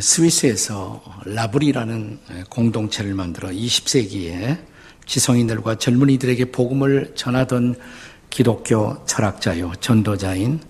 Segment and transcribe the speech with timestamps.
[0.00, 2.18] 스위스에서 라브리라는
[2.50, 4.58] 공동체를 만들어 20세기에
[5.06, 7.76] 지성인들과 젊은이들에게 복음을 전하던
[8.30, 10.60] 기독교 철학자요, 전도자인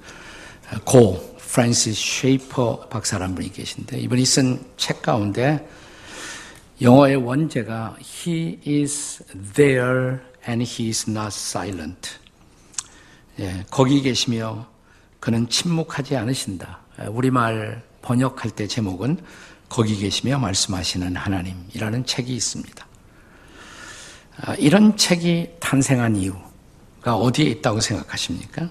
[0.84, 5.66] 고 프란시스 쉐이퍼 박사란 분이 계신데 이분이 쓴 책 가운데
[6.80, 9.24] 영어의 원제가 He is
[9.54, 12.10] there and he is not silent.
[13.40, 14.66] 예, 거기 계시며
[15.18, 16.80] 그는 침묵하지 않으신다.
[17.08, 19.18] 우리말 번역할 때 제목은
[19.68, 22.86] 거기 계시며 말씀하시는 하나님이라는 책이 있습니다.
[24.40, 28.68] 아, 이런 책이 탄생한 이유가 어디에 있다고 생각하십니까?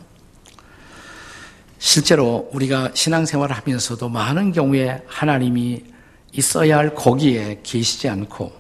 [1.78, 5.84] 실제로 우리가 신앙생활을 하면서도 많은 경우에 하나님이
[6.32, 8.52] 있어야 할 거기에 계시지 않고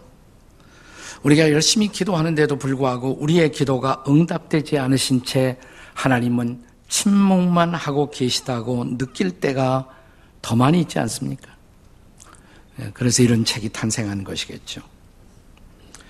[1.23, 5.57] 우리가 열심히 기도하는데도 불구하고 우리의 기도가 응답되지 않으신 채
[5.93, 9.89] 하나님은 침묵만 하고 계시다고 느낄 때가
[10.47, 11.53] 더 많이 있지 않습니까?
[12.79, 14.81] 예, 그래서 이런 책이 탄생한 것이겠죠.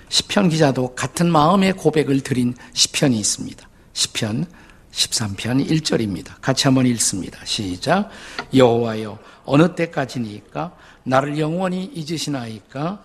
[0.09, 3.67] 시편 기자도 같은 마음의 고백을 드린 시편이 있습니다.
[3.94, 4.45] 시편
[4.91, 6.39] 13편 1절입니다.
[6.39, 7.44] 같이 한번 읽습니다.
[7.45, 8.11] 시작.
[8.53, 13.03] 여호와여 어느 때까지니까 나를 영원히 잊으시나이까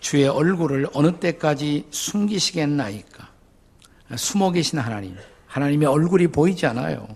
[0.00, 3.30] 주의 얼굴을 어느 때까지 숨기시겠나이까
[4.16, 7.08] 숨어 계신 하나님 하나님의 얼굴이 보이지 않아요.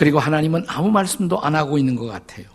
[0.00, 2.46] 그리고 하나님은 아무 말씀도 안 하고 있는 것 같아요.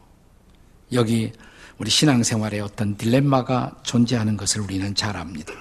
[0.93, 1.31] 여기
[1.77, 5.53] 우리 신앙생활에 어떤 딜레마가 존재하는 것을 우리는 잘 압니다.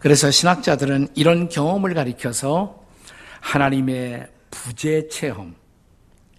[0.00, 2.84] 그래서 신학자들은 이런 경험을 가리켜서
[3.38, 5.54] 하나님의 부재 체험,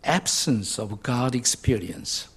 [0.06, 2.28] absence of God experience.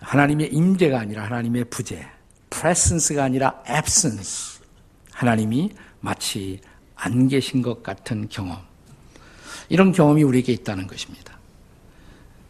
[0.00, 2.04] 하나님의 임재가 아니라 하나님의 부재,
[2.50, 4.60] presence가 아니라 absence.
[5.12, 6.60] 하나님이 마치
[6.96, 8.69] 안 계신 것 같은 경험.
[9.70, 11.38] 이런 경험이 우리에게 있다는 것입니다.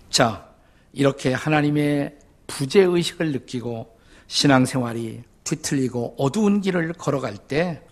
[0.09, 0.49] 자,
[0.93, 2.19] 이렇게 하나님의
[2.49, 7.83] 부재의식을 느끼고 신앙생활이 뒤틀리고 어두운 길을 걸어갈 때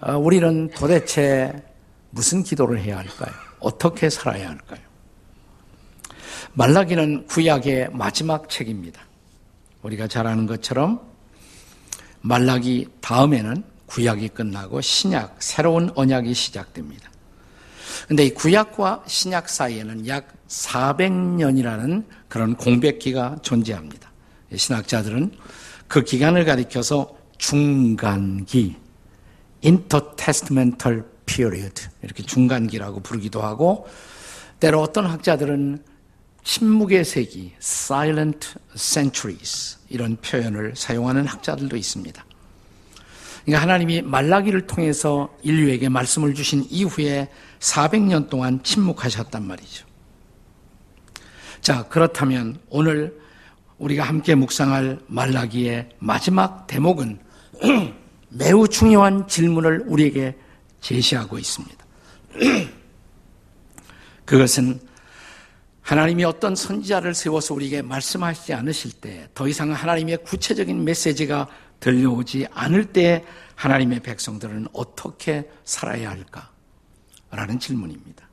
[0.00, 1.52] 어, 우리는 도대체
[2.10, 3.34] 무슨 기도를 해야 할까요?
[3.58, 4.80] 어떻게 살아야 할까요?
[6.54, 9.02] 말라기는 구약의 마지막 책입니다.
[9.82, 11.00] 우리가 잘 아는 것처럼
[12.20, 17.10] 말라기 다음에는 구약이 끝나고 신약, 새로운 언약이 시작됩니다.
[18.08, 24.10] 근데 이 구약과 신약 사이에는 약 400년이라는 그런 공백기가 존재합니다.
[24.54, 25.32] 신학자들은
[25.88, 28.76] 그 기간을 가리켜서 중간기,
[29.64, 33.88] intertestamental period 이렇게 중간기라고 부르기도 하고
[34.58, 35.82] 때로 어떤 학자들은
[36.44, 42.24] 침묵의 세기, silent centuries 이런 표현을 사용하는 학자들도 있습니다.
[43.44, 47.28] 그러니까 하나님이 말라기를 통해서 인류에게 말씀을 주신 이후에
[47.58, 49.86] 400년 동안 침묵하셨단 말이죠.
[51.60, 53.18] 자, 그렇다면 오늘
[53.78, 57.18] 우리가 함께 묵상할 말라기의 마지막 대목은
[58.28, 60.36] 매우 중요한 질문을 우리에게
[60.80, 61.84] 제시하고 있습니다.
[64.24, 64.80] 그것은
[65.82, 71.48] 하나님이 어떤 선지자를 세워서 우리에게 말씀하시지 않으실 때 더 이상 하나님의 구체적인 메시지가
[71.80, 73.24] 들려오지 않을 때
[73.56, 76.50] 하나님의 백성들은 어떻게 살아야 할까?
[77.30, 78.28] 라는 질문입니다.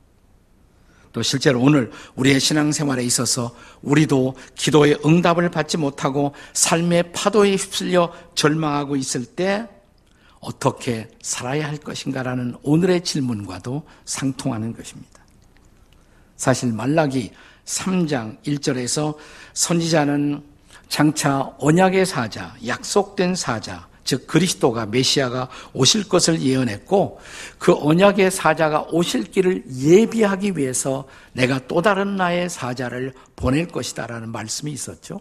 [1.14, 8.96] 또 실제로 오늘 우리의 신앙생활에 있어서 우리도 기도의 응답을 받지 못하고 삶의 파도에 휩쓸려 절망하고
[8.96, 9.68] 있을 때
[10.40, 15.26] 어떻게 살아야 할 것인가라는 오늘의 질문과도 상통하는 것입니다.
[16.36, 17.32] 사실 말라기
[17.66, 19.16] 3장 1절에서
[19.54, 20.44] 선지자는
[20.90, 27.20] 장차 언약의 사자, 약속된 사자, 즉 그리스도가 메시아가 오실 것을 예언했고
[27.60, 34.72] 그 언약의 사자가 오실 길을 예비하기 위해서 내가 또 다른 나의 사자를 보낼 것이다라는 말씀이
[34.72, 35.20] 있었죠.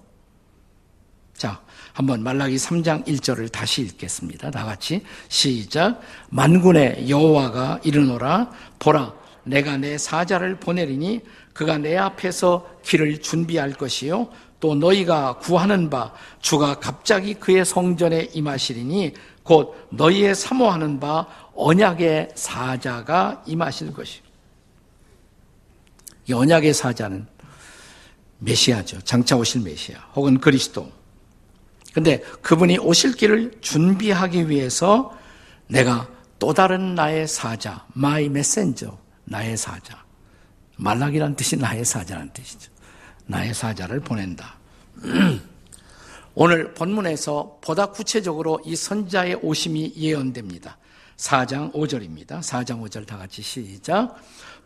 [1.34, 1.60] 자,
[1.92, 4.52] 한번 말라기 3장 1절을 다시 읽겠습니다.
[4.52, 6.00] 다 같이 시작.
[6.30, 11.22] 만군의 여호와가 이르노라 보라 내가 내 사자를 보내리니
[11.52, 14.28] 그가 내 앞에서 길을 준비할 것이요
[14.60, 23.42] 또 너희가 구하는 바 주가 갑자기 그의 성전에 임하시리니 곧 너희의 사모하는 바 언약의 사자가
[23.46, 24.22] 임하실 것이요.
[26.28, 27.26] 이 언약의 사자는
[28.38, 29.00] 메시아죠.
[29.02, 30.90] 장차 오실 메시아 혹은 그리스도.
[31.92, 35.16] 근데 그분이 오실 길을 준비하기 위해서
[35.68, 36.08] 내가
[36.38, 40.04] 또 다른 나의 사자, my messenger, 나의 사자.
[40.76, 42.70] 말락이란 뜻이 나의 사자라는 뜻이죠.
[43.26, 44.54] 나의 사자를 보낸다.
[46.34, 50.76] 오늘 본문에서 보다 구체적으로 이 선자의 오심이 예언됩니다.
[51.16, 52.40] 4장 5절입니다.
[52.40, 54.16] 4장 5절 다 같이 시작.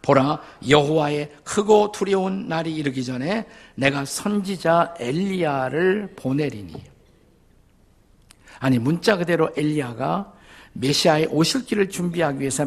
[0.02, 6.74] 보라 여호와의 크고 두려운 날이 이르기 전에 내가 선지자 엘리야를 보내리니
[8.58, 10.32] 아니 문자 그대로 엘리야가
[10.72, 12.64] 메시아의 오실 길을 준비하기 위해서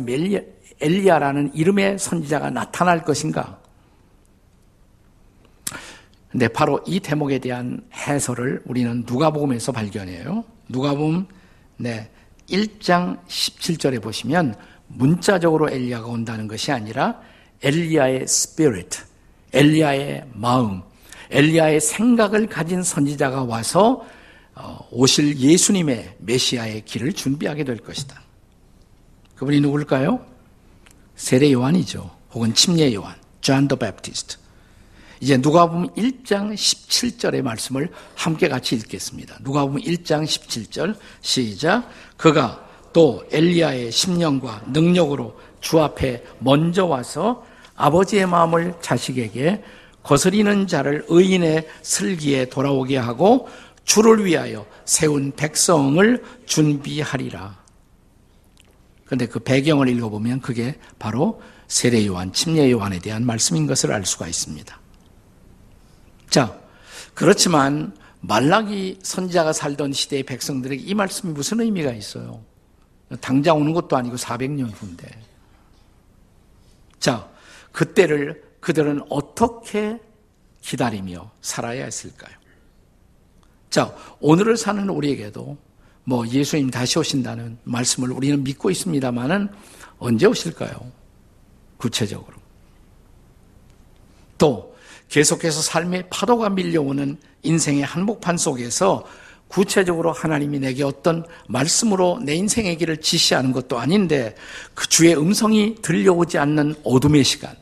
[0.80, 3.62] 엘리야라는 이름의 선지자가 나타날 것인가?
[6.33, 10.44] 근데 바로 이 대목에 대한 해설을 우리는 누가복음에서 발견해요.
[10.68, 11.27] 누가복음
[11.77, 12.09] 네
[12.50, 14.56] 1장 17절에 보시면
[14.88, 17.21] 문자적으로 엘리야가 온다는 것이 아니라
[17.62, 18.89] 엘리야의 spirit,
[19.53, 20.81] 엘리야의 마음,
[21.30, 24.03] 엘리야의 생각을 가진 선지자가 와서
[24.56, 28.19] 어, 오실 예수님의 메시아의 길을 준비하게 될 것이다.
[29.35, 30.25] 그분이 누굴까요?
[31.15, 32.09] 세례 요한이죠.
[32.33, 34.43] 혹은 침례 요한, John the Baptist.
[35.23, 39.37] 이제 누가복음 1장 17절의 말씀을 함께 같이 읽겠습니다.
[39.39, 41.87] 누가복음 1장 17절 시작.
[42.17, 47.45] 그가 또 엘리야의 심령과 능력으로 주 앞에 먼저 와서
[47.77, 49.63] 아버지의 마음을 자식에게
[50.03, 53.47] 거스리는 자를 의인의 슬기에 돌아오게 하고
[53.85, 57.63] 주를 위하여 세운 백성을 준비하리라.
[59.05, 64.27] 그런데 그 배경을 읽어보면 그게 바로 세례 요한, 침례 요한에 대한 말씀인 것을 알 수가
[64.27, 64.82] 있습니다.
[66.33, 66.59] 자,
[67.13, 72.44] 그렇지만 말라기 선지자가 살던 시대의 백성들에게 이 말씀이 무슨 의미가 있어요?
[73.21, 75.15] 당장 오는 것도 아니고 400년 후인데.
[77.00, 77.30] 자,
[77.71, 80.01] 그때를 그들은 어떻게
[80.62, 82.35] 기다리며 살아야 했을까요?
[83.69, 85.56] 자, 오늘을 사는 우리에게도
[86.03, 89.50] 뭐 예수님 다시 오신다는 말씀을 우리는 믿고 있습니다만은
[90.00, 90.91] 언제 오실까요?
[91.77, 92.38] 구체적으로.
[94.39, 94.72] 또
[95.09, 99.05] 계속해서 삶의 파도가 밀려오는 인생의 한복판 속에서
[99.47, 104.33] 구체적으로 하나님이 내게 어떤 말씀으로 내 인생의 길을 지시하는 것도 아닌데
[104.73, 107.55] 그 주의 음성이 들려오지 않는 어둠의 시간.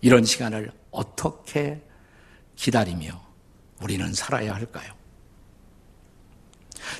[0.00, 1.82] 이런 시간을 어떻게
[2.56, 3.20] 기다리며
[3.82, 4.92] 우리는 살아야 할까요?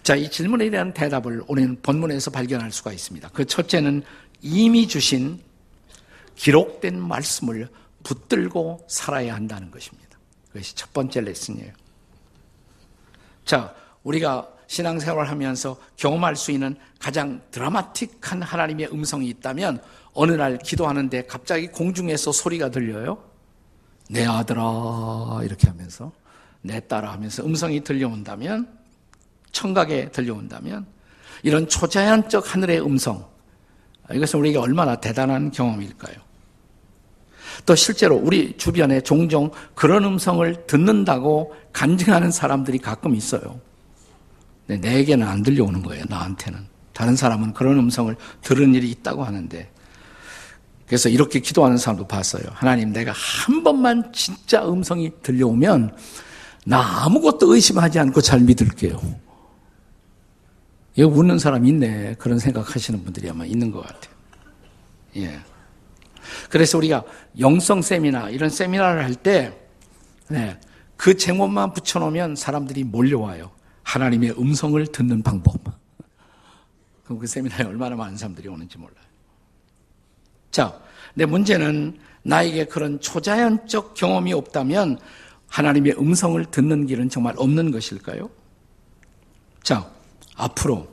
[0.03, 3.31] 자, 이 질문에 대한 대답을 오늘 본문에서 발견할 수가 있습니다.
[3.33, 4.03] 그 첫째는
[4.43, 5.41] 이미 주신
[6.37, 7.69] 기록된 말씀을
[8.05, 10.19] 붙들고 살아야 한다는 것입니다.
[10.49, 11.73] 그것이 첫 번째 레슨이에요.
[13.45, 13.75] 자,
[14.05, 21.67] 우리가 신앙생활을 하면서 경험할 수 있는 가장 드라마틱한 하나님의 음성이 있다면 어느 날 기도하는데 갑자기
[21.67, 23.23] 공중에서 소리가 들려요.
[24.09, 26.13] 내 아들아 이렇게 하면서
[26.61, 28.79] 내 딸아 하면서 음성이 들려온다면
[29.53, 30.87] 청각에 들려온다면
[31.43, 33.29] 이런 초자연적 하늘의 음성
[34.13, 36.34] 이것은 우리에게 얼마나 대단한 경험일까요?
[37.67, 43.61] 또 실제로 우리 주변에 종종 그런 음성을 듣는다고 간증하는 사람들이 가끔 있어요.
[44.67, 46.67] 내게는 안 들려오는 거예요, 나한테는.
[46.93, 49.71] 다른 사람은 그런 음성을 들은 일이 있다고 하는데.
[50.87, 52.45] 그래서 이렇게 기도하는 사람도 봤어요.
[52.53, 55.97] 하나님, 내가 한 번만 진짜 음성이 들려오면
[56.67, 59.01] 나 아무것도 의심하지 않고 잘 믿을게요.
[60.97, 62.15] 여기 웃는 사람 있네.
[62.19, 64.15] 그런 생각하시는 분들이 아마 있는 것 같아요.
[65.17, 65.41] 예.
[66.49, 67.05] 그래서 우리가
[67.39, 69.59] 영성 세미나 이런 세미나를 할 때,
[70.29, 70.59] 네,
[70.97, 73.51] 그 제목만 붙여놓으면 사람들이 몰려와요.
[73.83, 75.61] 하나님의 음성을 듣는 방법.
[77.05, 79.05] 그럼 그 세미나에 얼마나 많은 사람들이 오는지 몰라요.
[80.51, 80.81] 자,
[81.15, 84.99] 내 문제는 나에게 그런 초자연적 경험이 없다면
[85.49, 88.31] 하나님의 음성을 듣는 길은 정말 없는 것일까요?
[89.63, 89.89] 자,
[90.37, 90.89] 앞으로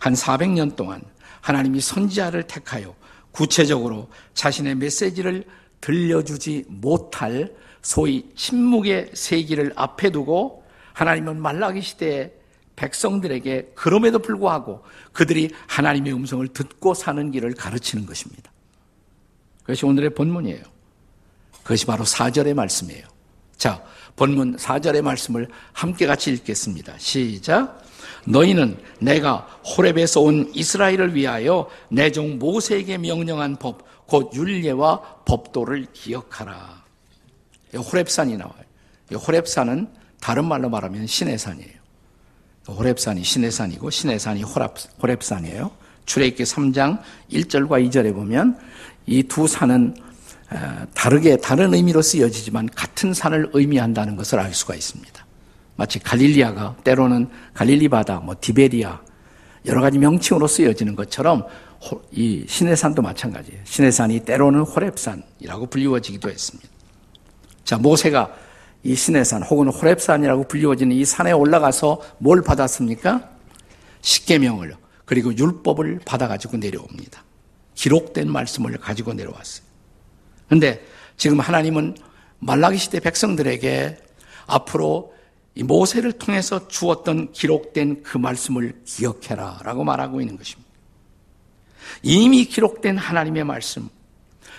[0.00, 1.02] 한 400년 동안
[1.40, 2.94] 하나님이 선지자를 택하여
[3.32, 5.44] 구체적으로 자신의 메시지를
[5.80, 12.32] 들려주지 못할 소위 침묵의 세기를 앞에 두고 하나님은 말라기 시대의
[12.76, 18.50] 백성들에게 그럼에도 불구하고 그들이 하나님의 음성을 듣고 사는 길을 가르치는 것입니다.
[19.60, 20.62] 그것이 오늘의 본문이에요.
[21.62, 23.06] 그것이 바로 4절의 말씀이에요.
[23.56, 23.84] 자,
[24.16, 26.98] 본문 4절의 말씀을 함께 같이 읽겠습니다.
[26.98, 27.82] 시작.
[28.26, 36.82] 너희는 내가 호렙에서 온 이스라엘을 위하여 내 종 모세에게 명령한 법, 곧 율례와 법도를 기억하라.
[37.74, 38.62] 호렙산이 나와요.
[39.14, 39.88] 호렙산은
[40.20, 41.82] 다른 말로 말하면 신의 산이에요.
[42.68, 44.42] 호렙산이 신의 산이고 신의 산이
[45.02, 45.70] 호렙산이에요.
[46.06, 48.58] 출애굽기 3장 1절과 2절에 보면
[49.06, 49.96] 이 두 산은
[50.94, 55.26] 다르게 다른 의미로 쓰여지지만 같은 산을 의미한다는 것을 알 수가 있습니다.
[55.76, 59.00] 마치 갈릴리아가 때로는 갈릴리 바다, 뭐 디베리아
[59.66, 61.46] 여러 가지 명칭으로 쓰여지는 것처럼
[62.10, 63.60] 이 시내산도 마찬가지예요.
[63.64, 66.68] 시내산이 때로는 호랩산이라고 불리워지기도 했습니다.
[67.64, 68.34] 자, 모세가
[68.84, 73.30] 이 시내산 혹은 호랩산이라고 불리워지는 이 산에 올라가서 뭘 받았습니까?
[74.00, 74.74] 십계명을
[75.04, 77.24] 그리고 율법을 받아 가지고 내려옵니다.
[77.74, 79.64] 기록된 말씀을 가지고 내려왔어요.
[80.48, 80.84] 근데
[81.16, 81.96] 지금 하나님은
[82.38, 83.98] 말라기 시대 백성들에게
[84.46, 85.14] 앞으로
[85.56, 90.70] 모세를 통해서 주었던 기록된 그 말씀을 기억해라 라고 말하고 있는 것입니다.
[92.02, 93.88] 이미 기록된 하나님의 말씀,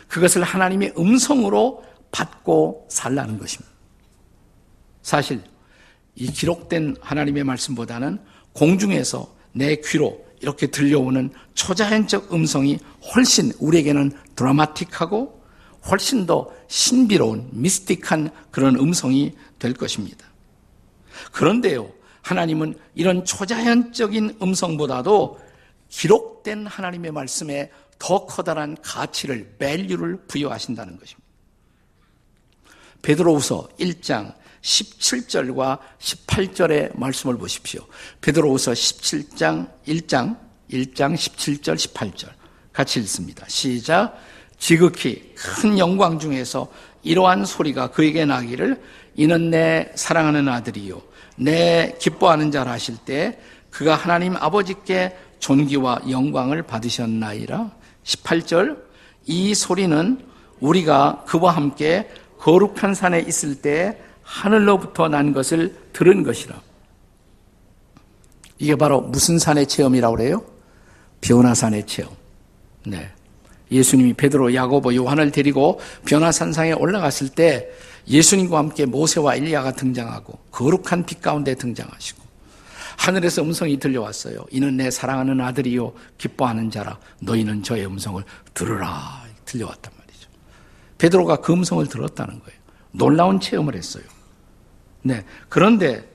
[0.08, 3.74] 그것을 하나님의 음성으로 받고 살라는 것입니다.
[5.02, 5.42] 사실
[6.16, 8.20] 이 기록된 하나님의 말씀보다는
[8.54, 12.78] 공중에서 내 귀로 이렇게 들려오는 초자연적 음성이
[13.14, 15.42] 훨씬 우리에게는 드라마틱하고
[15.90, 20.33] 훨씬 더 신비로운 미스틱한 그런 음성이 될 것입니다.
[21.32, 21.91] 그런데요,
[22.22, 25.39] 하나님은 이런 초자연적인 음성보다도
[25.89, 31.24] 기록된 하나님의 말씀에 더 커다란 가치를, 밸류를 부여하신다는 것입니다.
[33.01, 37.86] 베드로후서 1장 17절과 18절의 말씀을 보십시오.
[38.22, 40.38] 베드로후서 17장 1장
[40.72, 42.29] 1장 17절 18절
[42.72, 43.46] 같이 읽습니다.
[43.48, 44.17] 시작
[44.58, 46.72] 지극히 큰 영광 중에서
[47.03, 48.82] 이러한 소리가 그에게 나기를
[49.15, 51.01] 이는 내 사랑하는 아들이요
[51.38, 53.39] 내 기뻐하는 자라 하실 때
[53.70, 57.72] 그가 하나님 아버지께 존귀와 영광을 받으셨나이라
[58.03, 58.77] 18절
[59.25, 60.20] 이 소리는
[60.60, 66.60] 우리가 그와 함께 거룩한 산에 있을 때 하늘로부터 난 것을 들은 것이라.
[68.60, 70.43] 이게 바로 무슨 산의 체험이라고 그래요?
[71.22, 72.12] 변화산의 체험.
[72.86, 73.10] 네.
[73.72, 77.70] 예수님이 베드로, 야고보, 요한을 데리고 변화산상에 올라갔을 때
[78.08, 82.24] 예수님과 함께 모세와 일리야가 등장하고 거룩한 빛 가운데 등장하시고
[82.98, 84.46] 하늘에서 음성이 들려왔어요.
[84.52, 90.30] 이는 내 사랑하는 아들이요 기뻐하는 자라 너희는 저의 음성을 들으라 들려왔단 말이죠.
[90.98, 92.60] 베드로가 그 음성을 들었다는 거예요.
[92.92, 94.04] 놀라운 체험을 했어요.
[95.02, 95.26] 네.
[95.50, 96.10] 그런데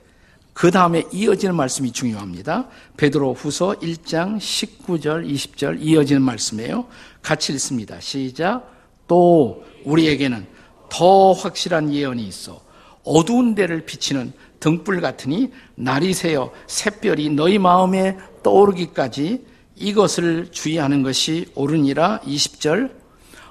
[0.53, 2.67] 그 다음에 이어지는 말씀이 중요합니다.
[2.97, 6.85] 베드로 후서 1장 19절, 20절 이어지는 말씀이에요.
[7.21, 7.99] 같이 읽습니다.
[8.01, 8.69] 시작.
[9.07, 10.45] 또 우리에게는
[10.89, 12.61] 더 확실한 예언이 있어.
[13.03, 22.19] 어두운 데를 비치는 등불 같으니 날이 새어 샛별이 너희 마음에 떠오르기까지 이것을 주의하는 것이 옳으니라.
[22.19, 22.91] 20절.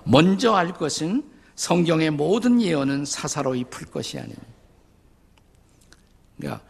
[0.04, 1.23] 먼저 알 것은
[1.54, 4.37] 성경의 모든 예언은 사사로이 풀 것이 아니니.
[6.37, 6.62] 그러니까,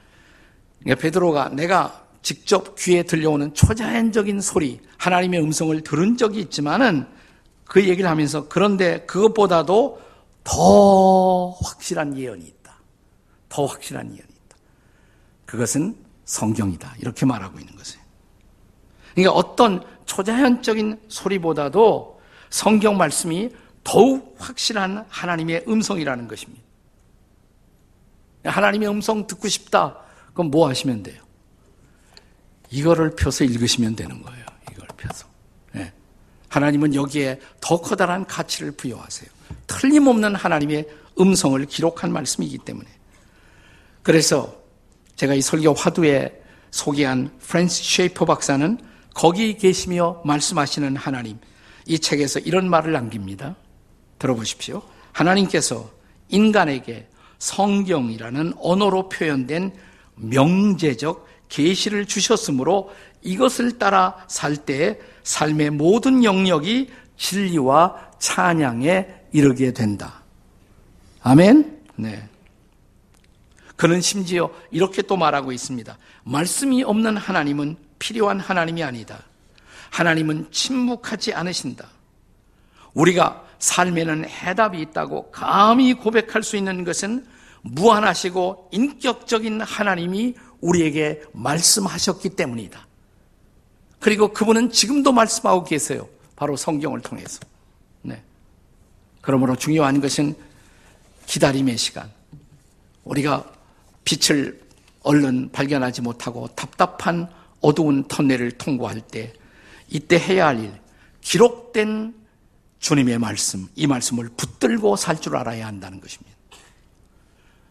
[0.80, 7.06] 그러니까 베드로가 내가 직접 귀에 들려오는 초자연적인 소리, 하나님의 음성을 들은 적이 있지만은
[7.64, 10.00] 그 얘기를 하면서 그런데 그것보다도
[10.48, 12.74] 더 확실한 예언이 있다.
[13.50, 14.56] 더 확실한 예언이 있다.
[15.44, 16.94] 그것은 성경이다.
[17.00, 18.02] 이렇게 말하고 있는 것이에요.
[19.14, 23.50] 그러니까 어떤 초자연적인 소리보다도 성경 말씀이
[23.84, 26.62] 더욱 확실한 하나님의 음성이라는 것입니다.
[28.44, 29.98] 하나님의 음성 듣고 싶다.
[30.32, 31.22] 그럼 뭐 하시면 돼요?
[32.70, 34.46] 이거를 펴서 읽으시면 되는 거예요.
[34.72, 35.26] 이걸 펴서.
[35.72, 35.92] 네.
[36.48, 39.37] 하나님은 여기에 더 커다란 가치를 부여하세요.
[39.66, 40.88] 틀림없는 하나님의
[41.20, 42.88] 음성을 기록한 말씀이기 때문에.
[44.02, 44.56] 그래서
[45.16, 46.40] 제가 이 설교 화두에
[46.70, 48.78] 소개한 프란시스 쉐이퍼 박사는
[49.14, 51.38] 거기 계시며 말씀하시는 하나님,
[51.86, 53.56] 이 책에서 이런 말을 남깁니다.
[54.18, 54.82] 들어보십시오.
[55.12, 55.90] 하나님께서
[56.28, 59.72] 인간에게 성경이라는 언어로 표현된
[60.16, 62.90] 명제적 계시를 주셨으므로
[63.22, 70.22] 이것을 따라 살때 삶의 모든 영역이 진리와 찬양에 이르게 된다.
[71.22, 71.82] 아멘?
[71.96, 72.28] 네.
[73.76, 75.96] 그는 심지어 이렇게 또 말하고 있습니다.
[76.24, 79.22] 말씀이 없는 하나님은 필요한 하나님이 아니다.
[79.90, 81.88] 하나님은 침묵하지 않으신다.
[82.94, 87.26] 우리가 삶에는 해답이 있다고 감히 고백할 수 있는 것은
[87.62, 92.86] 무한하시고 인격적인 하나님이 우리에게 말씀하셨기 때문이다.
[94.00, 96.08] 그리고 그분은 지금도 말씀하고 계세요.
[96.36, 97.40] 바로 성경을 통해서.
[99.28, 99.30] 네.
[99.30, 100.34] 그러므로 중요한 것은
[101.26, 102.10] 기다림의 시간.
[103.04, 103.44] 우리가
[104.04, 104.58] 빛을
[105.02, 107.28] 얼른 발견하지 못하고 답답한
[107.60, 109.34] 어두운 터널을 통과할 때
[109.88, 110.72] 이때 해야 할 일,
[111.20, 112.14] 기록된
[112.78, 116.34] 주님의 말씀, 이 말씀을 붙들고 살 줄 알아야 한다는 것입니다.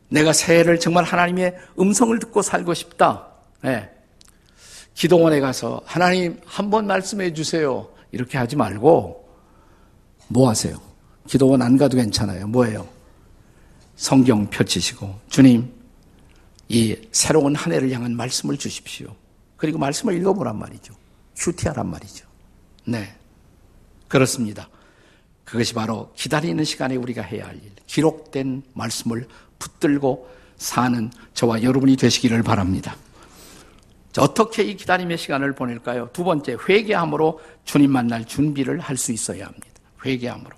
[0.09, 3.27] 내가 새해를 정말 하나님의 음성을 듣고 살고 싶다.
[3.63, 3.89] 네.
[4.93, 7.89] 기도원에 가서 하나님 한 번 말씀해 주세요.
[8.11, 9.27] 이렇게 하지 말고
[10.27, 10.87] 뭐 하세요?
[11.27, 12.48] 기도원 안 가도 괜찮아요.
[12.48, 12.88] 뭐예요?
[13.96, 15.72] 성경 펼치시고 주님
[16.69, 19.15] 이 새로운 한 해를 향한 말씀을 주십시오.
[19.57, 20.93] 그리고 말씀을 읽어보란 말이죠.
[21.36, 22.25] 큐티하란 말이죠.
[22.86, 23.15] 네.
[24.07, 24.69] 그렇습니다.
[25.43, 27.72] 그것이 바로 기다리는 시간에 우리가 해야 할 일.
[27.86, 29.27] 기록된 말씀을
[29.60, 32.96] 붙들고 사는 저와 여러분이 되시기를 바랍니다.
[34.12, 36.10] 자, 어떻게 이 기다림의 시간을 보낼까요?
[36.12, 39.67] 두 번째, 회개함으로 주님 만날 준비를 할 수 있어야 합니다.
[40.05, 40.55] 회개함으로.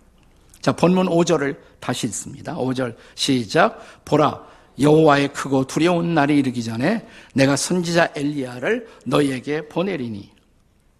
[0.61, 2.55] 자, 본문 5절을 다시 읽습니다.
[2.55, 4.03] 5절 시작.
[4.05, 4.43] 보라,
[4.79, 10.29] 여호와의 크고 두려운 날이 이르기 전에 내가 선지자 엘리야를 너희에게 보내리니.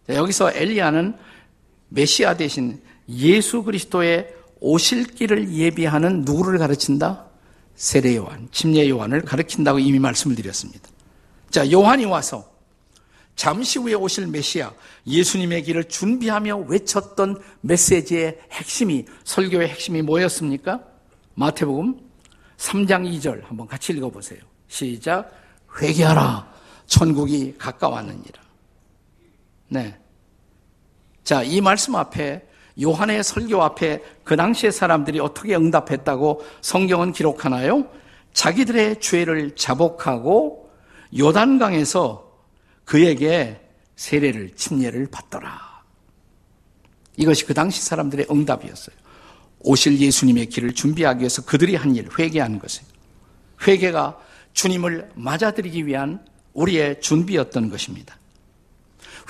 [0.08, 1.16] 자, 여기서 엘리야는
[1.90, 7.26] 메시아 대신 예수 그리스도의 오실 길을 예비하는 누구를 가르친다?
[7.76, 10.90] 세례 요한, 침례 요한을 가르친다고 이미 말씀을 드렸습니다.
[11.50, 12.49] 자, 요한이 와서
[13.40, 14.74] 잠시 후에 오실 메시아
[15.08, 20.82] 예수님의 길을 준비하며 외쳤던 메시지의 핵심이 설교의 핵심이 뭐였습니까?
[21.36, 22.02] 마태복음
[22.58, 24.42] 3장 2절 한번 같이 읽어 보세요.
[24.68, 25.32] 시작.
[25.82, 26.52] 회개하라.
[26.86, 28.42] 천국이 가까웠느니라.
[29.70, 29.98] 네.
[31.24, 32.46] 자, 이 말씀 앞에
[32.82, 37.88] 요한의 설교 앞에 그 당시의 사람들이 어떻게 응답했다고 성경은 기록하나요?
[38.34, 40.70] 자기들의 죄를 자복하고
[41.18, 42.29] 요단강에서
[42.90, 43.62] 그에게
[43.98, 45.84] 세례를 침례를 받더라.
[47.18, 48.96] 이것이 그 당시 사람들의 응답이었어요.
[49.60, 52.82] 오실 예수님의 길을 준비하기 위해서 그들이 한 일, 회개한 것을.
[53.68, 54.18] 회개가
[54.54, 58.18] 주님을 맞아들이기 위한 우리의 준비였던 것입니다.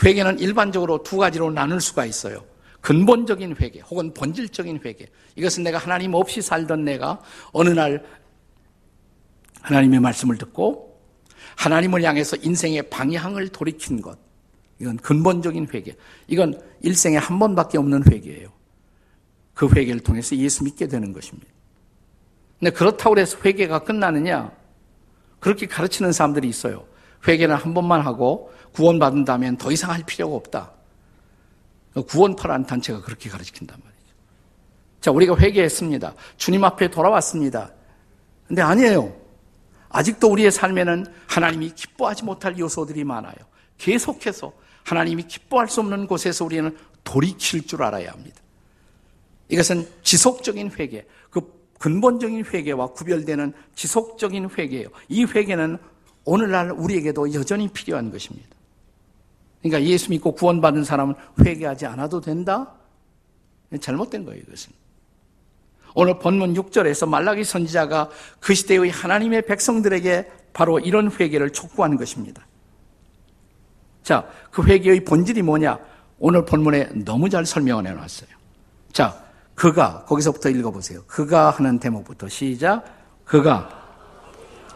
[0.05, 2.45] 회개는 일반적으로 두 가지로 나눌 수가 있어요.
[2.79, 5.05] 근본적인 회개 혹은 본질적인 회개.
[5.35, 8.05] 이것은 내가 하나님 없이 살던 내가 어느 날
[9.63, 10.88] 하나님의 말씀을 듣고
[11.59, 14.17] 하나님을 향해서 인생의 방향을 돌이킨 것.
[14.79, 15.93] 이건 근본적인 회개.
[16.27, 18.49] 이건 일생에 한 번밖에 없는 회개예요.
[19.53, 21.49] 그 회개를 통해서 예수 믿게 되는 것입니다.
[22.59, 24.53] 근데 그렇다고 해서 회개가 끝나느냐?
[25.41, 26.85] 그렇게 가르치는 사람들이 있어요.
[27.27, 30.71] 회개는 한 번만 하고 구원받은다면 더 이상 할 필요가 없다.
[32.07, 34.15] 구원파라는 단체가 그렇게 가르친단 말이죠.
[35.01, 36.13] 자, 우리가 회개했습니다.
[36.37, 37.73] 주님 앞에 돌아왔습니다.
[38.47, 39.13] 근데 아니에요.
[39.89, 43.35] 아직도 우리의 삶에는 하나님이 기뻐하지 못할 요소들이 많아요.
[43.77, 44.53] 계속해서
[44.83, 48.37] 하나님이 기뻐할 수 없는 곳에서 우리는 돌이킬 줄 알아야 합니다.
[49.49, 51.41] 이것은 지속적인 회개, 그
[51.79, 54.89] 근본적인 회개와 구별되는 지속적인 회개예요.
[55.07, 55.77] 이 회개는
[56.25, 58.49] 오늘날 우리에게도 여전히 필요한 것입니다.
[59.61, 62.75] 그러니까 예수 믿고 구원받은 사람은 회개하지 않아도 된다?
[63.79, 64.71] 잘못된 거예요, 이것은.
[65.95, 72.45] 오늘 본문 6절에서 말라기 선지자가 그 시대의 하나님의 백성들에게 바로 이런 회개를 촉구하는 것입니다.
[74.03, 75.79] 자, 그 회개의 본질이 뭐냐?
[76.19, 78.29] 오늘 본문에 너무 잘 설명을 해놨어요.
[78.91, 79.23] 자,
[79.55, 81.01] 그가, 거기서부터 읽어 보세요.
[81.05, 82.83] 그가 하는 대목부터 시작.
[83.25, 83.69] 그가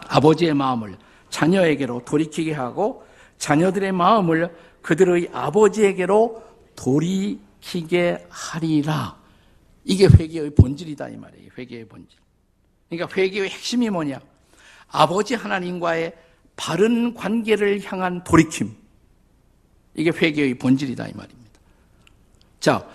[0.08, 0.96] 아버지의 마음을
[1.30, 3.04] 자녀에게로 돌이키게 하고
[3.38, 6.42] 자녀들의 마음을 그들의 아버지에게로
[6.76, 9.23] 돌이키게 하리라.
[9.84, 11.50] 이게 회개의 본질이다 이 말이에요.
[11.56, 12.18] 회개의 본질.
[12.88, 14.20] 그러니까 회개의 핵심이 뭐냐?
[14.88, 16.14] 아버지 하나님과의
[16.56, 18.74] 바른 관계를 향한 돌이킴.
[19.94, 21.60] 이게 회개의 본질이다 이 말입니다.
[22.60, 22.88] 자,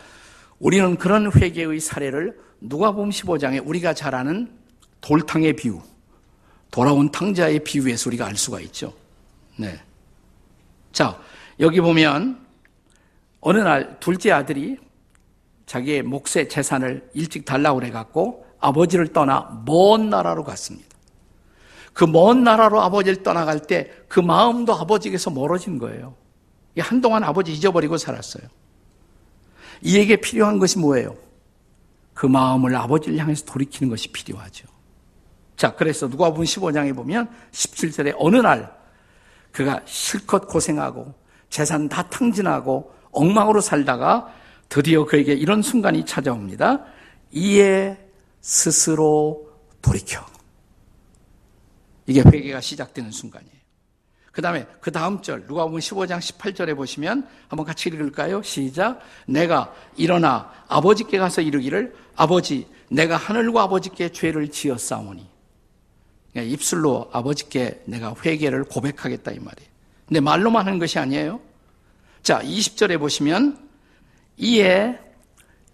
[0.59, 4.51] 우리는 그런 회개의 사례를 누가복음 15장에 우리가 잘 아는
[5.01, 5.81] 돌탕의 비유,
[6.71, 8.93] 돌아온 탕자의 비유에서 우리가 알 수가 있죠.
[9.55, 9.79] 네.
[10.91, 11.21] 자,
[11.59, 12.45] 여기 보면
[13.41, 14.77] 어느 날 둘째 아들이
[15.69, 20.89] 자기의 몫의 재산을 일찍 달라고 그래갖고 아버지를 떠나 먼 나라로 갔습니다.
[21.93, 26.15] 그 먼 나라로 아버지를 떠나갈 때 그 마음도 아버지에게서 멀어진 거예요.
[26.79, 28.43] 한동안 아버지 잊어버리고 살았어요.
[29.83, 31.15] 이에게 필요한 것이 뭐예요?
[32.15, 34.67] 그 마음을 아버지를 향해서 돌이키는 것이 필요하죠.
[35.55, 38.75] 자, 그래서 누가복음 15장에 보면 17절에 어느 날
[39.51, 41.13] 그가 실컷 고생하고
[41.49, 44.33] 재산 다 탕진하고 엉망으로 살다가
[44.69, 46.85] 드디어 그에게 이런 순간이 찾아옵니다.
[47.31, 47.97] 이에
[48.39, 49.49] 스스로
[49.81, 50.25] 돌이켜.
[52.05, 53.59] 이게 회개가 시작되는 순간이에요.
[54.31, 58.41] 그 다음에 그 다음 절 누가복음 15장 18절에 보시면 한번 같이 읽을까요?
[58.43, 58.99] 시작.
[59.25, 65.27] 내가 일어나 아버지께 가서 이르기를 아버지 내가 하늘과 아버지께 죄를 지었사오니
[66.31, 69.69] 그러니까 입술로 아버지께 내가 회개를 고백하겠다 이 말이에요.
[70.07, 71.39] 근데 말로만 하는 것이 아니에요.
[72.23, 73.68] 자, 20절에 보시면
[74.39, 74.97] 이에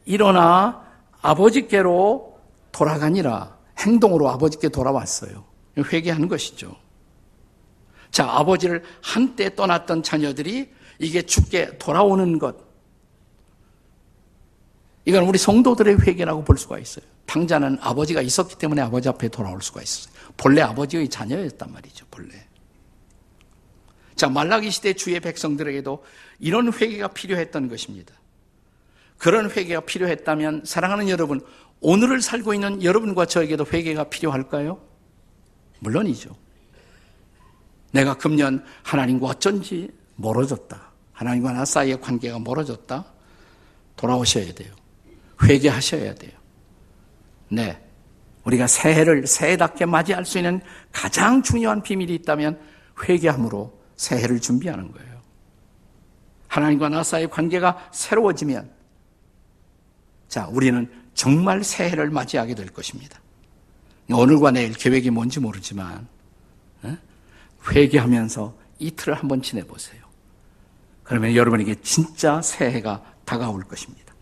[0.06, 0.84] 일어나
[1.22, 2.40] 아버지께로
[2.72, 3.56] 돌아가니라.
[3.80, 5.46] 행동으로 아버지께 돌아왔어요.
[5.78, 6.76] 회개하는 것이죠.
[8.12, 12.56] 자, 아버지를 한때 떠났던 자녀들이 이게 죽게 돌아오는 것.
[15.06, 17.06] 이건 우리 성도들의 회개라고 볼 수가 있어요.
[17.26, 20.14] 당자는 아버지가 있었기 때문에 아버지 앞에 돌아올 수가 있어요.
[20.38, 22.48] 본래 아버지의 자녀였단 말이죠, 본래.
[24.16, 26.04] 자, 말라기 시대 주의 백성들에게도
[26.40, 28.14] 이런 회개가 필요했던 것입니다.
[29.18, 31.42] 그런 회개가 필요했다면 사랑하는 여러분,
[31.82, 34.80] 오늘을 살고 있는 여러분과 저에게도 회개가 필요할까요?
[35.80, 36.36] 물론이죠.
[37.92, 40.92] 내가 금년 하나님과 어쩐지 멀어졌다.
[41.14, 43.06] 하나님과 나 사이의 관계가 멀어졌다.
[43.96, 44.74] 돌아오셔야 돼요.
[45.44, 46.32] 회개하셔야 돼요.
[47.50, 47.82] 네.
[48.44, 52.60] 우리가 새해를 새해답게 맞이할 수 있는 가장 중요한 비밀이 있다면
[53.08, 55.22] 회개함으로 새해를 준비하는 거예요.
[56.48, 58.75] 하나님과 나 사이의 관계가 새로워지면
[60.28, 63.20] 자, 우리는 정말 새해를 맞이하게 될 것입니다.
[64.12, 66.08] 오늘과 내일 계획이 뭔지 모르지만
[67.72, 70.04] 회개하면서 이틀을 한번 지내보세요.
[71.04, 74.14] 그러면 여러분에게 진짜 새해가 다가올 것입니다.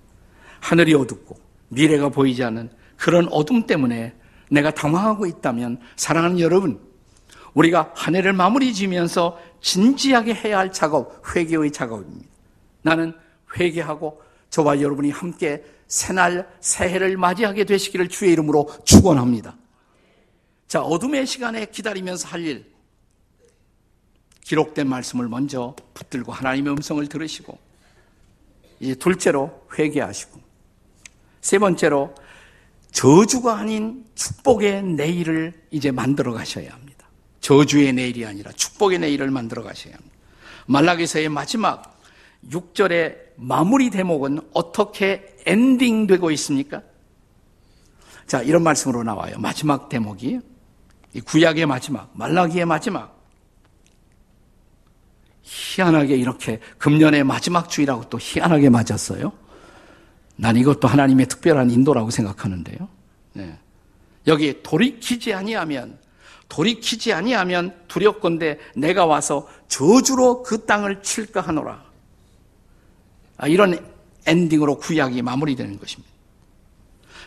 [0.60, 1.38] 하늘이 어둡고
[1.70, 4.14] 미래가 보이지 않는 그런 어둠 때문에
[4.50, 6.80] 내가 당황하고 있다면 사랑하는 여러분,
[7.54, 12.30] 우리가 한 해를 마무리 지면서 진지하게 해야 할 작업, 회개의 작업입니다.
[12.82, 13.14] 나는
[13.58, 15.64] 회개하고 저와 여러분이 함께
[15.94, 19.56] 새날 새해를 맞이하게 되시기를 주의 이름으로 축원합니다.
[20.68, 22.74] 자, 어둠의 시간에 기다리면서 할 일.
[24.42, 27.60] 기록된 말씀을 먼저 붙들고 하나님의 음성을 들으시고
[28.80, 30.42] 이제 둘째로 회개하시고
[31.42, 32.16] 세 번째로
[32.92, 37.08] 저주가 아닌 축복의 내일을 이제 만들어 가셔야 합니다.
[37.40, 40.16] 저주의 내일이 아니라 축복의 내일을 만들어 가셔야 합니다.
[40.66, 41.93] 말라기서의 마지막
[42.50, 46.82] 6절의 마무리 대목은 어떻게 엔딩되고 있습니까?
[48.28, 49.36] 자, 이런 말씀으로 나와요.
[49.38, 50.40] 마지막 대목이
[51.26, 53.14] 구약의 마지막, 말라기의 마지막.
[55.44, 59.32] 희한하게 이렇게 금년의 마지막 주이라고 또 희한하게 맞았어요.
[60.36, 62.88] 난 이것도 하나님의 특별한 인도라고 생각하는데요.
[63.34, 63.60] 네.
[64.26, 66.00] 여기 돌이키지 아니하면
[66.48, 71.93] 돌이키지 아니하면 두렵건대 내가 와서 저주로 그 땅을 칠까 하노라.
[73.38, 73.78] 아, 이런
[74.26, 76.14] 엔딩으로 구약이 마무리되는 것입니다.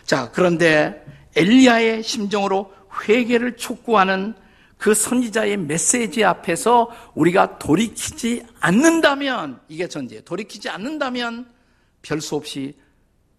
[0.05, 2.73] 자, 그런데 엘리야의 심정으로
[3.07, 4.33] 회개를 촉구하는
[4.77, 10.23] 그 선지자의 메시지 앞에서 우리가 돌이키지 않는다면 이게 전제.
[10.23, 11.51] 돌이키지 않는다면
[12.01, 12.75] 별 수 없이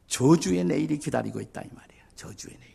[0.08, 2.02] 저주의 내일이 기다리고 있다 이 말이에요.
[2.16, 2.74] 저주의 내일.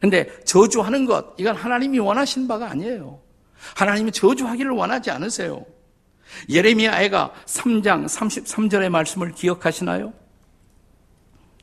[0.00, 3.20] 근데 저주하는 것 이건 하나님이 원하신 바가 아니에요.
[3.74, 5.64] 하나님이 저주하기를 원하지 않으세요.
[6.48, 10.12] 예레미야 애가 3장 33절의 말씀을 기억하시나요?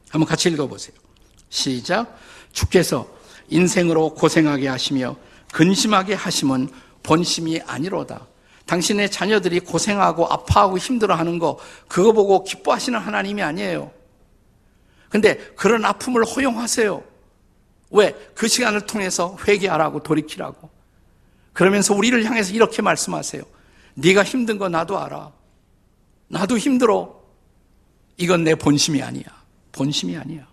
[0.10, 0.95] 한번 같이 읽어보세요.
[1.49, 2.17] 시작.
[2.51, 3.08] 주께서
[3.49, 5.17] 인생으로 고생하게 하시며
[5.51, 6.69] 근심하게 하심은
[7.04, 8.28] 본심이 아니로다.
[8.65, 13.91] 당신의 자녀들이 고생하고 아파하고 힘들어하는 거 그거 보고 기뻐하시는 하나님이 아니에요.
[15.10, 17.04] 근데 그런 아픔을 허용하세요.
[17.91, 18.13] 왜?
[18.34, 20.69] 그 시간을 통해서 회개하라고 돌이키라고.
[21.54, 23.43] 그러면서 우리를 향해서 이렇게 말씀하세요.
[23.95, 25.31] 네가 힘든 거 나도 알아.
[26.27, 27.21] 나도 힘들어.
[28.17, 29.25] 이건 내 본심이 아니야.
[29.71, 30.47] 본심이 아니야.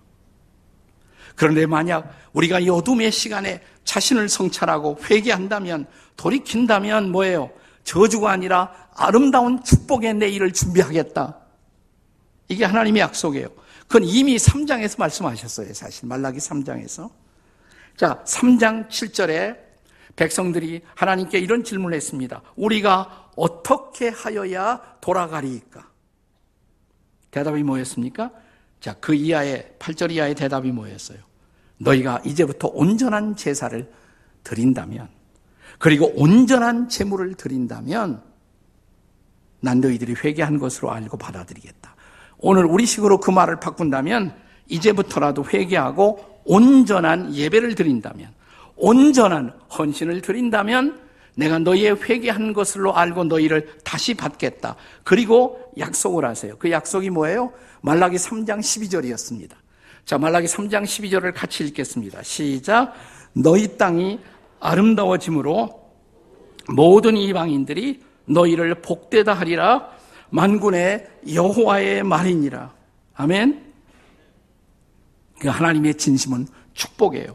[1.36, 7.50] 그런데 만약 우리가 이 어둠의 시간에 자신을 성찰하고 회개한다면 돌이킨다면 뭐예요?
[7.84, 11.38] 저주가 아니라 아름다운 축복의 내일을 준비하겠다.
[12.48, 13.48] 이게 하나님의 약속이에요.
[13.88, 15.72] 그건 이미 3장에서 말씀하셨어요.
[15.74, 17.10] 사실 말라기 3장에서.
[17.96, 19.56] 자, 3장 7절에
[20.16, 22.42] 백성들이 하나님께 이런 질문을 했습니다.
[22.56, 25.88] 우리가 어떻게 하여야 돌아가리까?
[27.30, 28.30] 대답이 뭐였습니까?
[28.80, 31.18] 자, 그 이하의 8절 이하의 대답이 뭐였어요?
[31.78, 33.90] 너희가 이제부터 온전한 제사를
[34.44, 35.08] 드린다면
[35.78, 38.22] 그리고 온전한 제물을 드린다면
[39.60, 41.94] 난 너희들이 회개한 것으로 알고 받아들이겠다.
[42.38, 44.34] 오늘 우리식으로 그 말을 바꾼다면
[44.68, 48.32] 이제부터라도 회개하고 온전한 예배를 드린다면
[48.76, 51.00] 온전한 헌신을 드린다면
[51.34, 54.76] 내가 너희의 회개한 것으로 알고 너희를 다시 받겠다.
[55.02, 56.56] 그리고 약속을 하세요.
[56.58, 57.52] 그 약속이 뭐예요?
[57.80, 59.52] 말라기 3장 12절이었습니다.
[60.04, 62.22] 자, 말라기 3장 12절을 같이 읽겠습니다.
[62.22, 62.94] 시작.
[63.32, 64.20] 너희 땅이
[64.60, 65.82] 아름다워짐으로
[66.68, 69.88] 모든 이방인들이 너희를 복되다 하리라
[70.30, 72.72] 만군의 여호와의 말이니라.
[73.14, 73.72] 아멘.
[75.40, 77.34] 그 하나님의 진심은 축복이에요.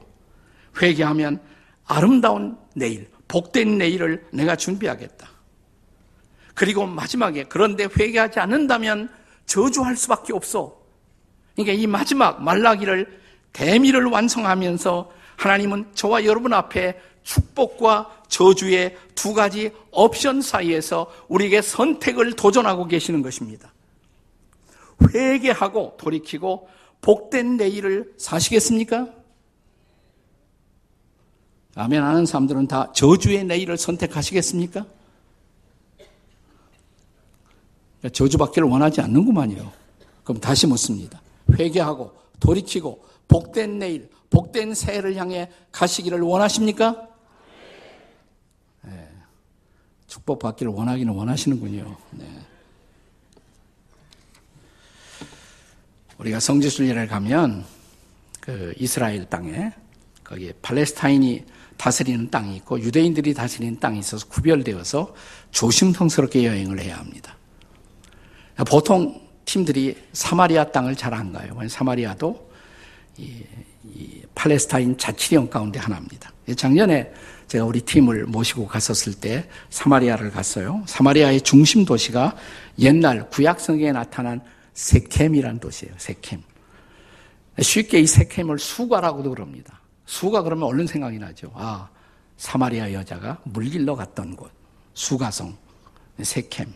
[0.82, 1.40] 회개하면
[1.86, 5.30] 아름다운 내일, 복된 내일을 내가 준비하겠다.
[6.54, 9.10] 그리고 마지막에 그런데 회개하지 않는다면
[9.46, 10.78] 저주할 수밖에 없어.
[11.56, 13.20] 그러니까 이 마지막 말라기를
[13.54, 22.88] 대미를 완성하면서 하나님은 저와 여러분 앞에 축복과 저주의 두 가지 옵션 사이에서 우리에게 선택을 도전하고
[22.88, 23.74] 계시는 것입니다.
[25.14, 26.70] 회개하고 돌이키고
[27.02, 29.10] 복된 내일을 사시겠습니까?
[31.78, 34.86] 아멘 하는 사람들은 다 저주의 내일을 선택하시겠습니까?
[38.12, 39.72] 저주받기를 원하지 않는구만요.
[40.24, 41.22] 그럼 다시 묻습니다.
[41.52, 47.08] 회개하고 돌이키고 복된 내일, 복된 새해를 향해 가시기를 원하십니까?
[50.08, 51.96] 축복받기를 원하기는 원하시는군요.
[52.12, 52.26] 네.
[56.18, 57.66] 우리가 성지순례를 가면
[58.42, 59.72] 그 이스라엘 땅에
[60.24, 61.46] 거기에 팔레스타인이
[61.78, 65.14] 다스리는 땅이 있고 유대인들이 다스리는 땅이 있어서 구별되어서
[65.52, 67.38] 조심성스럽게 여행을 해야 합니다.
[68.68, 71.58] 보통 팀들이 사마리아 땅을 잘 안 가요.
[71.70, 72.52] 사마리아도
[73.18, 73.44] 이,
[73.84, 76.32] 이 팔레스타인 자치령 가운데 하나입니다.
[76.56, 77.12] 작년에
[77.48, 80.84] 제가 우리 팀을 모시고 갔었을 때 사마리아를 갔어요.
[80.86, 82.36] 사마리아의 중심 도시가
[82.80, 84.42] 옛날 구약 성경에 나타난
[84.74, 85.96] 세켐이라는 도시예요.
[85.98, 86.42] 세켐.
[87.60, 89.82] 쉽게 이 세켐을 수가라고도 그럽니다.
[90.08, 91.52] 수가 그러면 얼른 생각이 나죠.
[91.54, 91.90] 아,
[92.38, 94.52] 사마리아 여자가 물길러 갔던 곳.
[94.94, 95.56] 수가성.
[96.24, 96.68] 세켐.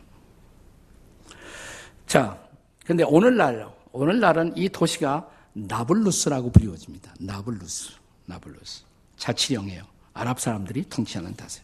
[2.05, 2.37] 자,
[2.85, 7.15] 근데 오늘날, 오늘날은 이 도시가 나블루스라고 불리워집니다.
[7.19, 7.93] 나블루스.
[8.25, 8.83] 나블루스.
[9.17, 9.83] 자치령이에요.
[10.13, 11.61] 아랍 사람들이 통치하는 다세.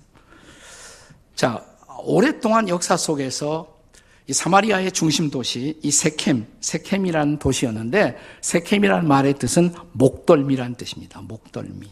[1.36, 1.64] 자,
[2.00, 3.77] 오랫동안 역사 속에서
[4.30, 11.22] 이 사마리아의 중심 도시 이 세켐, 세켐이라는 도시였는데 세켐이라는 말의 뜻은 목덜미라는 뜻입니다.
[11.22, 11.88] 목덜미.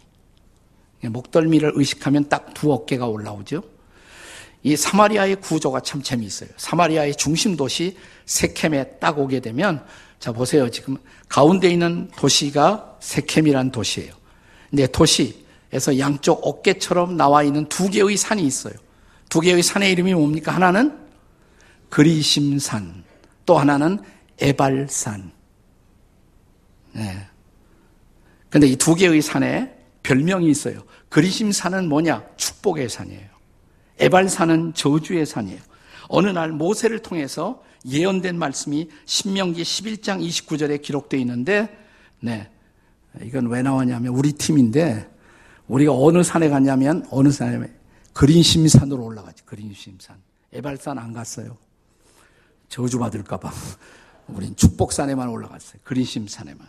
[1.02, 3.64] 목덜미를 의식하면 딱 두 어깨가 올라오죠.
[4.64, 6.50] 이 사마리아의 구조가 참 재미있어요.
[6.58, 7.96] 사마리아의 중심 도시
[8.26, 9.86] 세켐에 딱 오게 되면
[10.20, 10.70] 자 보세요.
[10.70, 10.98] 지금
[11.30, 14.14] 가운데 있는 도시가 세켐이라는 도시예요.
[14.70, 18.74] 근데 도시에서 양쪽 어깨처럼 나와 있는 두 개의 산이 있어요.
[19.30, 20.52] 두 개의 산의 이름이 뭡니까?
[20.52, 21.05] 하나는
[21.90, 23.04] 그리심산,
[23.46, 24.00] 또 하나는
[24.40, 25.32] 에발산.
[26.94, 27.28] 네.
[28.50, 30.84] 근데 이 두 개의 산에 별명이 있어요.
[31.10, 32.24] 그리심산은 뭐냐?
[32.38, 33.30] 축복의 산이에요.
[34.00, 35.60] 에발산은 저주의 산이에요.
[36.08, 41.76] 어느 날 모세를 통해서 예언된 말씀이 신명기 11장 29절에 기록되어 있는데,
[42.20, 42.50] 네.
[43.22, 45.10] 이건 왜 나왔냐면 우리 팀인데,
[45.68, 47.72] 우리가 어느 산에 갔냐면, 어느 산에
[48.14, 49.44] 그린심산으로 올라가지.
[49.44, 50.18] 그린심산.
[50.54, 51.58] 에발산 안 갔어요.
[52.70, 53.52] 저주받을까봐.
[54.28, 55.80] 우린 축복산에만 올라갔어요.
[55.84, 56.68] 그리심산에만.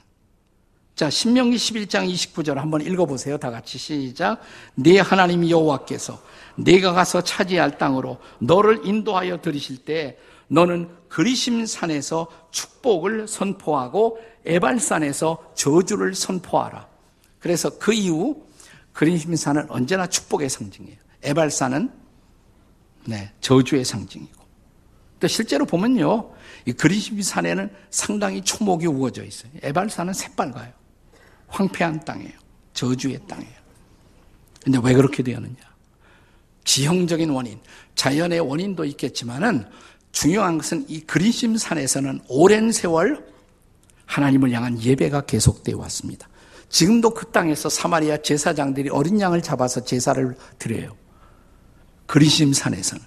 [0.95, 3.37] 자, 신명기 11장 29절 한번 읽어보세요.
[3.37, 4.41] 다 같이 시작.
[4.75, 6.19] 네 하나님 여호와께서
[6.57, 16.89] 네가 가서 차지할 땅으로 너를 인도하여 들이실 때 너는 그리심산에서 축복을 선포하고 에발산에서 저주를 선포하라.
[17.41, 18.47] 그래서 그 이후
[18.93, 20.97] 그리심산은 언제나 축복의 상징이에요.
[21.23, 21.91] 에발산은
[23.05, 24.36] 네, 저주의 상징이고.
[25.21, 26.31] 또 실제로 보면요.
[26.67, 29.51] 이 그리심 산에는 상당히 초목이 우거져 있어요.
[29.63, 30.73] 에발산은 새빨가요.
[31.49, 32.33] 황폐한 땅이에요.
[32.75, 33.57] 저주의 땅이에요.
[34.65, 35.55] 근데 왜 그렇게 되었느냐?
[36.65, 37.61] 지형적인 원인,
[37.95, 39.65] 자연의 원인도 있겠지만은
[40.11, 43.25] 중요한 것은 이 그리심 산에서는 오랜 세월
[44.07, 46.29] 하나님을 향한 예배가 계속되어 왔습니다.
[46.69, 50.97] 지금도 그 땅에서 사마리아 제사장들이 어린 양을 잡아서 제사를 드려요.
[52.07, 53.05] 그리심 산에서는.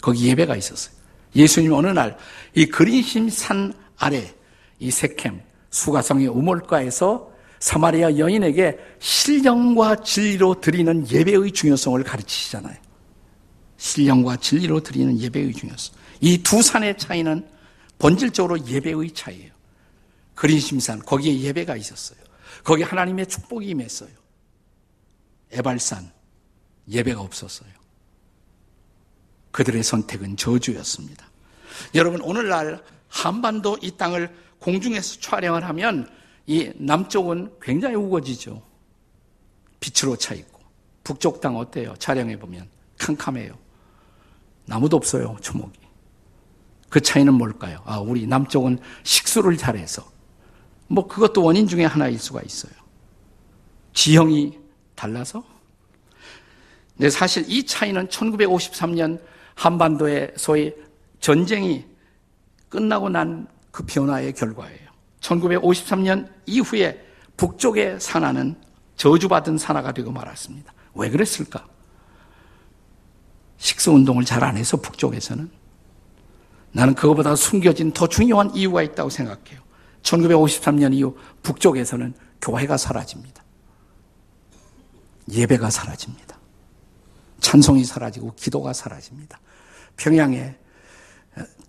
[0.00, 0.97] 거기 예배가 있었어요.
[1.34, 2.16] 예수님 어느 날
[2.54, 4.34] 이 그리심 산 아래
[4.80, 12.76] 이 세캠 수가성의 우물가에서 사마리아 여인에게 신령과 진리로 드리는 예배의 중요성을 가르치시잖아요.
[13.76, 15.94] 신령과 진리로 드리는 예배의 중요성.
[16.20, 17.46] 이 두 산의 차이는
[17.98, 19.52] 본질적으로 예배의 차이예요.
[20.34, 22.18] 그린심산 거기에 예배가 있었어요.
[22.64, 24.10] 거기 하나님의 축복이 임했어요.
[25.52, 26.10] 에발산
[26.88, 27.70] 예배가 없었어요.
[29.50, 31.26] 그들의 선택은 저주였습니다.
[31.94, 36.08] 여러분 오늘날 한반도 이 땅을 공중에서 촬영을 하면
[36.46, 38.62] 이 남쪽은 굉장히 우거지죠.
[39.80, 40.60] 빛으로 차 있고
[41.04, 41.94] 북쪽 땅 어때요?
[41.98, 43.56] 촬영해 보면 캄캄해요.
[44.66, 45.36] 나무도 없어요.
[45.40, 45.78] 초목이.
[46.90, 47.82] 그 차이는 뭘까요?
[47.84, 50.10] 아, 우리 남쪽은 식수를 잘해서
[50.88, 52.72] 뭐 그것도 원인 중에 하나일 수가 있어요.
[53.92, 54.58] 지형이
[54.94, 55.44] 달라서.
[56.96, 59.20] 근데 사실 이 차이는 1953년
[59.58, 60.72] 한반도의 소위
[61.20, 61.84] 전쟁이
[62.68, 64.88] 끝나고 난 그 변화의 결과예요.
[65.20, 67.00] 1953년 이후에
[67.36, 68.56] 북쪽의 산하는
[68.96, 70.72] 저주받은 산하가 되고 말았습니다.
[70.94, 71.64] 왜 그랬을까?
[73.58, 75.48] 식수운동을 잘 안 해서 북쪽에서는
[76.72, 79.60] 나는 그것보다 숨겨진 더 중요한 이유가 있다고 생각해요.
[80.02, 83.44] 1953년 이후 북쪽에서는 교회가 사라집니다.
[85.30, 86.36] 예배가 사라집니다.
[87.40, 89.38] 찬송이 사라지고 기도가 사라집니다.
[89.98, 90.56] 평양에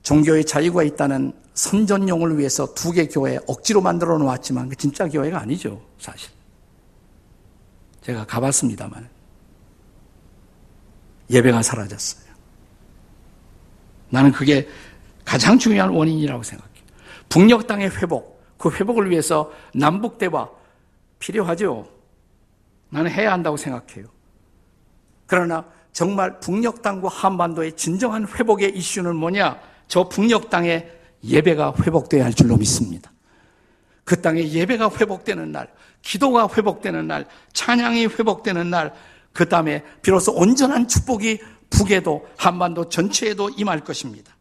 [0.04, 5.86] 종교의 자유가 있다는 선전용을 위해서 두 개 교회 억지로 만들어 놓았지만 그 진짜 교회가 아니죠,
[6.00, 6.32] 사실.
[8.02, 9.10] 제가 가봤습니다만.
[11.30, 12.30] 예배가 사라졌어요.
[14.10, 14.68] 나는 그게
[15.26, 16.84] 가장 중요한 원인이라고 생각해요.
[17.28, 20.50] 북녘 땅의 회복, 그 회복을 위해서 남북 대화
[21.20, 21.88] 필요하죠.
[22.90, 24.08] 나는 해야 한다고 생각해요.
[25.28, 29.60] 그러나 정말 북녘 땅과 한반도의 진정한 회복의 이슈는 뭐냐?
[29.88, 30.88] 저 북녘 땅에
[31.24, 33.12] 예배가 회복돼야 할 줄로 믿습니다.
[34.04, 35.72] 그 땅에 예배가 회복되는 날,
[36.02, 38.94] 기도가 회복되는 날, 찬양이 회복되는 날,
[39.34, 44.36] 그 다음에 비로소 온전한 축복이 북에도 한반도 전체에도 임할 것입니다.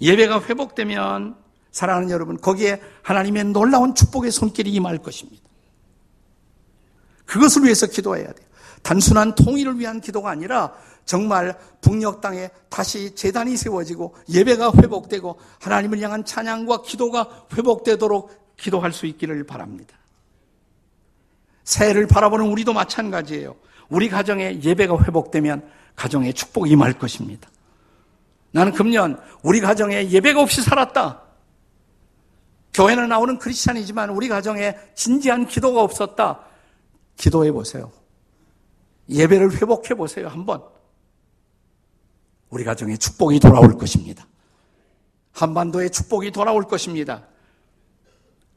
[0.00, 1.36] 예배가 회복되면
[1.72, 5.42] 사랑하는 여러분, 거기에 하나님의 놀라운 축복의 손길이 임할 것입니다.
[7.26, 8.45] 그것을 위해서 기도해야 돼요.
[8.86, 10.72] 단순한 통일을 위한 기도가 아니라
[11.04, 19.06] 정말 북녘 땅에 다시 재단이 세워지고 예배가 회복되고 하나님을 향한 찬양과 기도가 회복되도록 기도할 수
[19.06, 19.98] 있기를 바랍니다.
[21.64, 23.56] 새해를 바라보는 우리도 마찬가지예요.
[23.88, 27.50] 우리 가정에 예배가 회복되면 가정에 축복이 임할 것입니다.
[28.52, 31.22] 나는 금년 우리 가정에 예배가 없이 살았다.
[32.72, 36.38] 교회는 나오는 크리스찬이지만 우리 가정에 진지한 기도가 없었다.
[37.16, 37.90] 기도해 보세요.
[39.08, 40.28] 예배를 회복해 보세요.
[40.28, 40.62] 한번.
[42.50, 44.26] 우리 가정에 축복이 돌아올 것입니다.
[45.32, 47.26] 한반도에 축복이 돌아올 것입니다.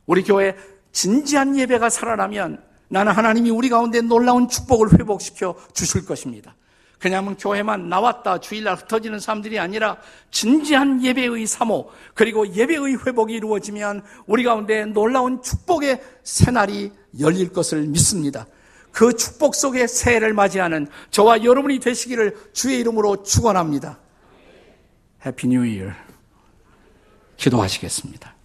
[0.06, 0.56] 우리 교회
[0.92, 6.56] 진지한 예배가 살아나면 나는 하나님이 우리 가운데 놀라운 축복을 회복시켜 주실 것입니다.
[7.00, 9.98] 그냥 교회만 나왔다 주일날 흩어지는 사람들이 아니라
[10.32, 18.46] 진지한 예배의 사모 그리고 예배의 회복이 이루어지면 우리 가운데 놀라운 축복의 새날이 열릴 것을 믿습니다.
[19.00, 23.98] 그 축복 속의 새해를 맞이하는 저와 여러분이 되시기를 주의 이름으로 축원합니다.
[25.26, 25.92] Happy New Year.
[27.38, 28.36] 기도하시겠습니다.